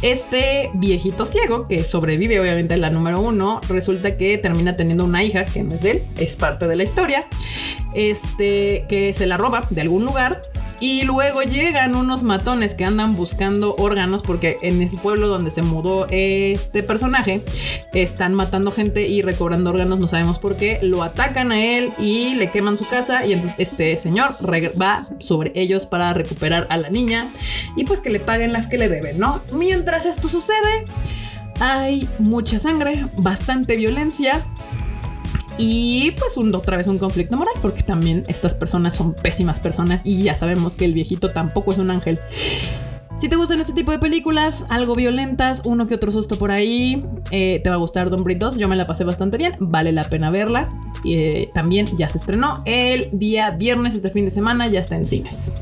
este 0.02 0.70
viejito 0.74 1.26
ciego, 1.26 1.66
que 1.66 1.84
sobrevive 1.84 2.40
obviamente 2.40 2.74
a 2.74 2.78
la 2.78 2.90
número 2.90 3.22
uno, 3.22 3.62
resulta 3.70 4.18
que 4.18 4.38
termina 4.38 4.76
teniendo 4.76 5.06
una 5.06 5.24
hija, 5.24 5.46
que 5.46 5.64
no 5.64 5.76
es 5.76 5.82
de 5.82 5.92
él, 5.92 6.04
es 6.18 6.36
parte 6.36 6.68
de 6.68 6.76
la 6.76 6.84
historia, 6.84 7.28
este, 7.94 8.86
que 8.90 9.14
se 9.14 9.28
la 9.28 9.38
roba 9.38 9.68
de 9.70 9.82
algún 9.82 10.06
lugar 10.06 10.42
y 10.82 11.04
luego 11.04 11.44
llegan 11.44 11.96
unos 11.96 12.24
matones 12.24 12.74
que 12.74 12.84
andan 12.84 13.16
buscando 13.16 13.76
órganos 13.78 14.24
porque 14.24 14.58
en 14.64 14.82
el 14.82 14.90
pueblo 14.98 15.28
donde 15.28 15.52
se 15.52 15.62
mudó 15.62 16.08
este 16.10 16.82
personaje 16.82 17.46
están 17.94 18.34
matando 18.34 18.72
gente 18.72 19.08
y 19.08 19.22
recobrando 19.22 19.70
órganos, 19.70 20.00
no 20.00 20.08
sabemos 20.08 20.40
por 20.40 20.58
qué. 20.58 20.80
Lo 20.82 21.04
atacan 21.04 21.52
a 21.52 21.64
él 21.64 21.94
y 22.00 22.34
le 22.34 22.52
queman 22.52 22.78
su 22.78 22.88
casa 22.88 23.26
y 23.28 23.34
entonces 23.34 23.60
este 23.60 23.96
señor 23.96 24.38
va 24.44 25.08
sobre 25.20 25.52
ellos 25.54 25.86
para 25.86 26.14
recuperar 26.14 26.66
a 26.72 26.78
la 26.78 26.90
niña 26.90 27.32
y 27.76 27.84
pues 27.84 28.00
que 28.00 28.10
le 28.10 28.20
paguen 28.20 28.52
las 28.52 28.68
que 28.68 28.80
le 28.80 28.90
deben, 28.90 29.20
¿no? 29.20 29.40
Mientras 29.54 30.08
esto 30.08 30.28
sucede, 30.28 30.86
hay 31.60 32.10
mucha 32.18 32.58
sangre, 32.58 33.08
bastante 33.18 33.76
violencia 33.76 34.42
y 35.58 36.12
pues 36.12 36.38
un, 36.38 36.54
otra 36.56 36.78
vez 36.78 36.88
un 36.88 36.98
conflicto 36.98 37.38
moral, 37.38 37.54
porque 37.62 37.84
también 37.84 38.24
estas 38.28 38.56
personas 38.56 38.96
son 38.96 39.14
pésimas 39.14 39.60
personas 39.60 40.02
y 40.04 40.24
ya 40.24 40.36
sabemos 40.36 40.76
que 40.76 40.86
el 40.86 40.94
viejito 40.94 41.32
tampoco 41.32 41.72
es 41.72 41.78
un 41.78 41.92
ángel. 41.92 42.20
Si 43.18 43.30
te 43.30 43.36
gustan 43.36 43.60
este 43.60 43.74
tipo 43.74 43.92
de 43.92 44.00
películas, 44.00 44.66
algo 44.70 44.96
violentas, 44.96 45.62
uno 45.66 45.86
que 45.86 45.94
otro 45.94 46.12
susto 46.12 46.38
por 46.38 46.50
ahí, 46.50 47.00
eh, 47.30 47.60
te 47.60 47.70
va 47.70 47.76
a 47.76 47.78
gustar 47.78 48.10
Don 48.10 48.24
Breed 48.24 48.38
2. 48.38 48.58
Yo 48.58 48.68
me 48.68 48.76
la 48.76 48.86
pasé 48.86 49.04
bastante 49.04 49.38
bien, 49.38 49.54
vale 49.60 49.92
la 49.92 50.04
pena 50.06 50.32
verla. 50.32 50.70
Eh, 51.06 51.50
también 51.54 51.86
ya 51.98 52.08
se 52.08 52.18
estrenó 52.18 52.64
el 52.66 53.10
día 53.12 53.52
viernes, 53.52 53.94
este 53.94 54.10
fin 54.10 54.26
de 54.26 54.32
semana, 54.32 54.68
ya 54.70 54.80
está 54.80 54.96
en 54.96 55.06
cines. 55.06 55.54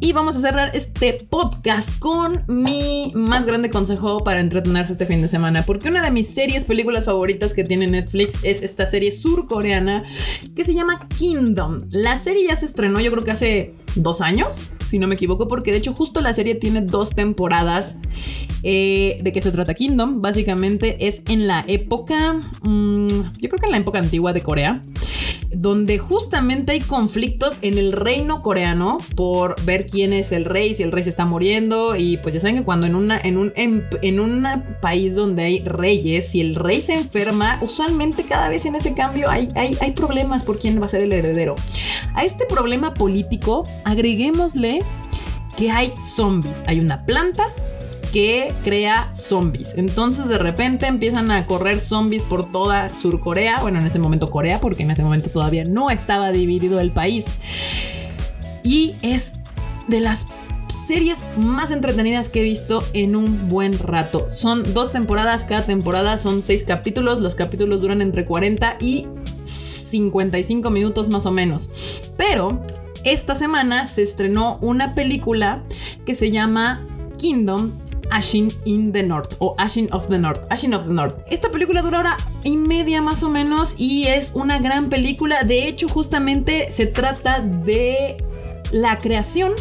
Y 0.00 0.12
vamos 0.12 0.36
a 0.36 0.40
cerrar 0.40 0.70
este 0.74 1.14
podcast 1.14 1.98
con 1.98 2.44
mi 2.46 3.10
más 3.14 3.46
grande 3.46 3.70
consejo 3.70 4.22
para 4.22 4.40
entretenerse 4.40 4.92
este 4.92 5.06
fin 5.06 5.22
de 5.22 5.28
semana. 5.28 5.62
Porque 5.62 5.88
una 5.88 6.02
de 6.02 6.10
mis 6.10 6.28
series, 6.28 6.64
películas 6.64 7.06
favoritas 7.06 7.54
que 7.54 7.64
tiene 7.64 7.86
Netflix 7.86 8.38
es 8.42 8.62
esta 8.62 8.86
serie 8.86 9.12
surcoreana 9.12 10.04
que 10.54 10.64
se 10.64 10.74
llama 10.74 11.08
Kingdom. 11.16 11.78
La 11.90 12.18
serie 12.18 12.48
ya 12.48 12.56
se 12.56 12.66
estrenó, 12.66 13.00
yo 13.00 13.10
creo 13.12 13.24
que 13.24 13.30
hace 13.30 13.74
dos 13.94 14.20
años, 14.20 14.70
si 14.84 14.98
no 14.98 15.06
me 15.06 15.14
equivoco, 15.14 15.46
porque 15.46 15.70
de 15.70 15.78
hecho 15.78 15.94
justo 15.94 16.20
la 16.20 16.34
serie 16.34 16.54
tiene 16.54 16.80
dos 16.82 17.14
temporadas. 17.14 17.98
Eh, 18.62 19.16
¿De 19.22 19.32
qué 19.32 19.40
se 19.40 19.52
trata 19.52 19.74
Kingdom? 19.74 20.20
Básicamente 20.20 21.06
es 21.06 21.22
en 21.28 21.46
la 21.46 21.64
época, 21.68 22.40
mm, 22.62 23.06
yo 23.38 23.48
creo 23.48 23.58
que 23.58 23.66
en 23.66 23.72
la 23.72 23.78
época 23.78 23.98
antigua 23.98 24.32
de 24.32 24.42
Corea 24.42 24.82
donde 25.60 25.98
justamente 25.98 26.72
hay 26.72 26.80
conflictos 26.80 27.58
en 27.62 27.78
el 27.78 27.92
reino 27.92 28.40
coreano 28.40 28.98
por 29.16 29.60
ver 29.64 29.86
quién 29.86 30.12
es 30.12 30.32
el 30.32 30.44
rey, 30.44 30.74
si 30.74 30.82
el 30.82 30.92
rey 30.92 31.04
se 31.04 31.10
está 31.10 31.26
muriendo 31.26 31.96
y 31.96 32.16
pues 32.18 32.34
ya 32.34 32.40
saben 32.40 32.56
que 32.56 32.64
cuando 32.64 32.86
en 32.86 32.94
en 32.94 33.36
un 33.36 33.52
en, 34.46 34.64
país 34.80 35.14
donde 35.14 35.44
hay 35.44 35.64
reyes, 35.64 36.28
si 36.28 36.40
el 36.40 36.54
rey 36.54 36.80
se 36.80 36.94
enferma, 36.94 37.58
usualmente 37.62 38.24
cada 38.24 38.48
vez 38.48 38.64
en 38.66 38.74
ese 38.74 38.94
cambio 38.94 39.30
hay, 39.30 39.48
hay, 39.54 39.76
hay 39.80 39.92
problemas 39.92 40.44
por 40.44 40.58
quién 40.58 40.80
va 40.80 40.86
a 40.86 40.88
ser 40.88 41.02
el 41.02 41.12
heredero. 41.12 41.54
A 42.14 42.24
este 42.24 42.46
problema 42.46 42.94
político 42.94 43.68
agreguémosle 43.84 44.82
que 45.56 45.70
hay 45.70 45.92
zombies, 46.16 46.62
hay 46.66 46.80
una 46.80 47.04
planta 47.04 47.44
que 48.14 48.54
crea 48.62 49.12
zombies. 49.16 49.74
Entonces 49.76 50.28
de 50.28 50.38
repente 50.38 50.86
empiezan 50.86 51.32
a 51.32 51.48
correr 51.48 51.80
zombies 51.80 52.22
por 52.22 52.48
toda 52.48 52.94
Surcorea, 52.94 53.58
bueno, 53.60 53.80
en 53.80 53.86
ese 53.86 53.98
momento 53.98 54.30
Corea, 54.30 54.60
porque 54.60 54.84
en 54.84 54.92
ese 54.92 55.02
momento 55.02 55.30
todavía 55.30 55.64
no 55.64 55.90
estaba 55.90 56.30
dividido 56.30 56.78
el 56.78 56.92
país. 56.92 57.26
Y 58.62 58.94
es 59.02 59.32
de 59.88 59.98
las 59.98 60.26
series 60.68 61.18
más 61.36 61.72
entretenidas 61.72 62.28
que 62.28 62.42
he 62.42 62.44
visto 62.44 62.84
en 62.92 63.16
un 63.16 63.48
buen 63.48 63.76
rato. 63.76 64.28
Son 64.32 64.62
dos 64.74 64.92
temporadas, 64.92 65.44
cada 65.44 65.62
temporada 65.62 66.16
son 66.16 66.44
seis 66.44 66.62
capítulos, 66.62 67.20
los 67.20 67.34
capítulos 67.34 67.80
duran 67.80 68.00
entre 68.00 68.26
40 68.26 68.76
y 68.80 69.08
55 69.42 70.70
minutos 70.70 71.08
más 71.08 71.26
o 71.26 71.32
menos. 71.32 71.68
Pero 72.16 72.62
esta 73.02 73.34
semana 73.34 73.86
se 73.86 74.04
estrenó 74.04 74.58
una 74.60 74.94
película 74.94 75.64
que 76.06 76.14
se 76.14 76.30
llama 76.30 76.86
Kingdom 77.16 77.72
Ashin 78.14 78.54
in 78.64 78.92
the 78.92 79.02
North 79.02 79.34
o 79.40 79.56
Ashin 79.58 79.88
of 79.92 80.08
the 80.08 80.18
North. 80.18 80.40
Of 80.50 80.86
the 80.86 80.92
North. 80.92 81.14
Esta 81.28 81.50
película 81.50 81.82
dura 81.82 81.98
hora 81.98 82.16
y 82.44 82.56
media 82.56 83.02
más 83.02 83.24
o 83.24 83.28
menos 83.28 83.74
y 83.76 84.06
es 84.06 84.30
una 84.34 84.60
gran 84.60 84.88
película. 84.88 85.42
De 85.42 85.66
hecho, 85.66 85.88
justamente 85.88 86.70
se 86.70 86.86
trata 86.86 87.40
de 87.40 88.16
la 88.70 88.98
creación 88.98 89.52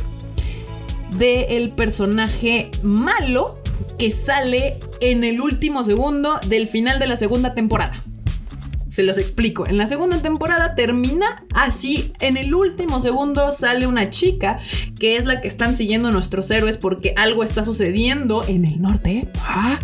del 1.18 1.72
personaje 1.72 2.70
malo 2.84 3.58
que 3.98 4.12
sale 4.12 4.80
en 5.02 5.24
el 5.24 5.42
último 5.42 5.84
segundo 5.84 6.40
del 6.48 6.68
final 6.68 7.00
de 7.00 7.08
la 7.08 7.18
segunda 7.18 7.56
temporada. 7.56 8.02
Se 8.94 9.02
los 9.02 9.18
explico. 9.18 9.66
En 9.66 9.78
la 9.78 9.88
segunda 9.88 10.20
temporada 10.20 10.76
termina 10.76 11.48
así. 11.52 12.14
En 12.20 12.38
el 12.38 12.54
último 12.54 13.00
segundo 13.00 13.52
sale 13.52 13.88
una 13.88 14.12
chica 14.12 14.60
que 15.00 15.18
es 15.18 15.26
la 15.26 15.42
que 15.42 15.48
están 15.48 15.76
siguiendo 15.76 16.12
nuestros 16.12 16.52
héroes 16.52 16.78
porque 16.78 17.16
algo 17.18 17.44
está 17.44 17.66
sucediendo 17.66 18.44
en 18.48 18.66
el 18.66 18.80
norte. 18.80 19.28
Ah, 19.40 19.80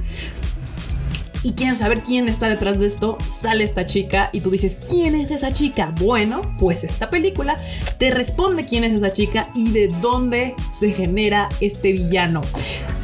y 1.41 1.53
quieren 1.53 1.75
saber 1.75 2.03
quién 2.03 2.29
está 2.29 2.49
detrás 2.49 2.77
de 2.77 2.85
esto, 2.85 3.17
sale 3.27 3.63
esta 3.63 3.87
chica 3.87 4.29
y 4.31 4.41
tú 4.41 4.51
dices, 4.51 4.77
¿quién 4.87 5.15
es 5.15 5.31
esa 5.31 5.53
chica? 5.53 5.91
Bueno, 5.99 6.43
pues 6.59 6.83
esta 6.83 7.09
película 7.09 7.57
te 7.97 8.11
responde 8.11 8.67
quién 8.67 8.83
es 8.83 8.93
esa 8.93 9.11
chica 9.11 9.49
y 9.55 9.71
de 9.71 9.87
dónde 10.03 10.53
se 10.71 10.91
genera 10.91 11.49
este 11.61 11.93
villano. 11.93 12.41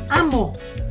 Amo 0.10 0.54
amo 0.56 0.85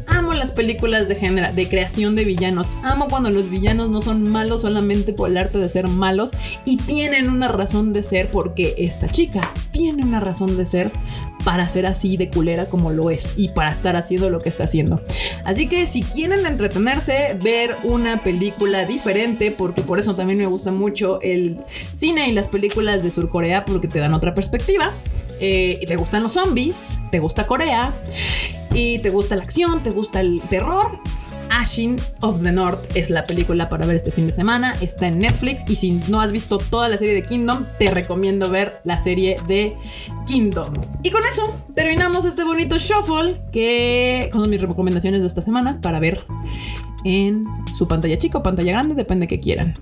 las 0.45 0.53
películas 0.53 1.09
de 1.09 1.15
género, 1.15 1.51
de 1.55 1.67
creación 1.71 2.15
de 2.17 2.23
villanos. 2.23 2.69
Amo 2.83 3.07
cuando 3.09 3.31
los 3.31 3.49
villanos 3.49 3.89
no 3.89 4.03
son 4.03 4.29
malos 4.29 4.61
solamente 4.61 5.15
por 5.15 5.31
el 5.31 5.39
arte 5.39 5.57
de 5.57 5.71
ser 5.71 5.89
malos 5.89 6.33
y 6.67 6.77
tienen 6.77 7.31
una 7.31 7.49
razón 7.49 7.95
de 7.95 8.03
ser 8.03 8.29
porque 8.29 8.75
esta 8.77 9.09
chica 9.09 9.55
tiene 9.71 10.05
una 10.05 10.21
razón 10.21 10.59
de 10.59 10.67
ser 10.67 10.91
para 11.45 11.67
ser 11.71 11.87
así 11.87 12.19
de 12.19 12.29
culera 12.29 12.69
como 12.69 12.91
lo 12.91 13.11
es 13.11 13.39
y 13.39 13.49
para 13.49 13.71
estar 13.71 13.97
haciendo 13.97 14.29
lo 14.29 14.39
que 14.39 14.51
está 14.51 14.65
haciendo. 14.65 15.01
Así 15.47 15.67
que 15.67 15.87
si 15.87 16.03
quieren 16.03 16.45
entretenerse, 16.45 17.39
ver 17.43 17.77
una 17.83 18.23
película 18.23 18.85
diferente, 18.85 19.51
porque 19.51 19.81
por 19.81 19.99
eso 19.99 20.15
también 20.15 20.39
me 20.39 20.47
gusta 20.47 20.73
mucho 20.73 21.23
el 21.23 21.57
cine 21.95 22.29
y 22.29 22.33
las 22.33 22.49
películas 22.49 23.03
de 23.03 23.11
Surcorea, 23.11 23.65
porque 23.65 23.89
te 23.89 23.99
dan 23.99 24.13
otra 24.13 24.35
perspectiva. 24.35 24.93
Eh, 25.41 25.81
te 25.87 25.97
gustan 25.97 26.23
los 26.23 26.33
zombies, 26.33 27.01
te 27.11 27.19
gusta 27.19 27.47
Corea 27.47 27.95
y 28.75 28.99
te 28.99 29.11
gusta 29.11 29.37
la 29.37 29.43
acción, 29.43 29.83
te 29.83 29.91
gusta 29.91 30.21
el 30.21 30.41
terror, 30.43 30.99
Ashin 31.51 31.97
of 32.21 32.43
the 32.43 32.51
North 32.51 32.85
es 32.97 33.11
la 33.11 33.23
película 33.25 33.69
para 33.69 33.87
ver 33.87 33.97
este 33.97 34.11
fin 34.11 34.27
de 34.27 34.33
semana. 34.33 34.75
Está 34.81 35.07
en 35.07 35.21
Netflix 35.21 35.63
y 35.69 35.77
si 35.77 35.93
no 36.09 36.21
has 36.21 36.33
visto 36.33 36.59
toda 36.59 36.89
la 36.89 36.99
serie 36.99 37.15
de 37.15 37.25
Kingdom, 37.25 37.67
te 37.79 37.91
recomiendo 37.91 38.51
ver 38.51 38.81
la 38.85 38.99
serie 38.99 39.37
de 39.47 39.77
Kingdom. 40.27 40.75
Y 41.03 41.11
con 41.11 41.23
eso 41.31 41.57
terminamos 41.75 42.25
este 42.25 42.45
bonito 42.45 42.77
shuffle 42.77 43.41
que 43.53 44.31
son 44.33 44.51
mis 44.51 44.61
recomendaciones 44.61 45.21
de 45.21 45.27
esta 45.27 45.43
semana 45.43 45.79
para 45.81 46.01
ver 46.01 46.27
en 47.05 47.45
su 47.77 47.87
pantalla 47.87 48.19
chica 48.19 48.39
o 48.39 48.43
pantalla 48.43 48.73
grande, 48.73 48.95
depende 48.95 49.27
que 49.27 49.39
quieran. 49.39 49.75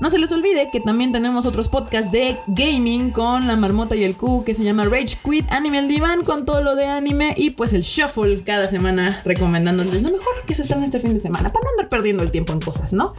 No 0.00 0.10
se 0.10 0.18
les 0.18 0.32
olvide 0.32 0.68
que 0.72 0.80
también 0.80 1.12
tenemos 1.12 1.46
otros 1.46 1.68
podcasts 1.68 2.10
de 2.10 2.36
gaming 2.48 3.10
con 3.10 3.46
la 3.46 3.56
marmota 3.56 3.94
y 3.96 4.04
el 4.04 4.16
Q 4.16 4.42
que 4.44 4.54
se 4.54 4.64
llama 4.64 4.84
Rage 4.84 5.18
Quit 5.22 5.50
Anime 5.50 5.78
al 5.78 5.88
Diván 5.88 6.24
con 6.24 6.44
todo 6.44 6.62
lo 6.62 6.74
de 6.74 6.86
anime 6.86 7.34
y 7.36 7.50
pues 7.50 7.72
el 7.72 7.82
shuffle 7.82 8.42
cada 8.42 8.68
semana 8.68 9.20
recomendándoles 9.24 10.02
lo 10.02 10.10
mejor 10.10 10.44
que 10.46 10.54
se 10.54 10.62
está 10.62 10.76
en 10.76 10.84
este 10.84 11.00
fin 11.00 11.12
de 11.12 11.18
semana 11.18 11.50
para 11.50 11.64
no 11.64 11.70
andar 11.72 11.88
perdiendo 11.88 12.22
el 12.22 12.30
tiempo 12.30 12.52
en 12.52 12.60
cosas, 12.60 12.92
¿no? 12.92 13.14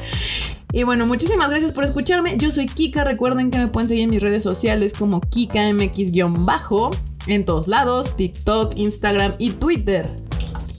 Y 0.73 0.83
bueno, 0.83 1.05
muchísimas 1.05 1.49
gracias 1.49 1.73
por 1.73 1.83
escucharme. 1.83 2.37
Yo 2.37 2.49
soy 2.49 2.65
Kika. 2.65 3.03
Recuerden 3.03 3.51
que 3.51 3.57
me 3.57 3.67
pueden 3.67 3.89
seguir 3.89 4.05
en 4.05 4.09
mis 4.09 4.21
redes 4.21 4.43
sociales 4.43 4.93
como 4.93 5.19
KikaMX-bajo 5.19 6.91
en 7.27 7.45
todos 7.45 7.67
lados, 7.67 8.15
TikTok, 8.15 8.77
Instagram 8.77 9.33
y 9.37 9.51
Twitter. 9.51 10.07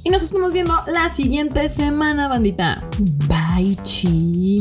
Y 0.04 0.11
nos 0.11 0.25
estamos 0.25 0.52
viendo 0.52 0.75
la 0.87 1.09
siguiente 1.09 1.68
semana, 1.68 2.26
bandita. 2.26 2.82
Bye, 3.28 3.76
chi. 3.85 4.61